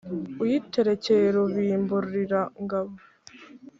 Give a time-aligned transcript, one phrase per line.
[0.43, 2.95] Uyiterekeye Rubimburira-ngabo